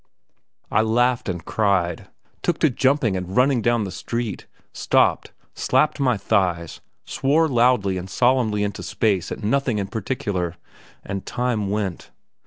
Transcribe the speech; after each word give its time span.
I 0.71 0.81
laughed 0.81 1.29
and 1.29 1.45
cried, 1.45 2.07
took 2.41 2.57
to 2.61 2.71
jumping 2.71 3.15
and 3.15 3.37
running 3.37 3.61
down 3.61 3.83
the 3.83 3.91
street, 3.91 4.47
stopped, 4.73 5.31
slapped 5.53 5.99
my 5.99 6.17
thighs, 6.17 6.81
swore 7.05 7.47
loudly 7.47 7.97
and 7.99 8.09
solemnly 8.09 8.63
into 8.63 8.81
space 8.81 9.31
at 9.31 9.43
nothing 9.43 9.77
in 9.77 9.85
particular. 9.89 10.55
And 11.05 11.23
time 11.23 11.69
went. 11.69 12.09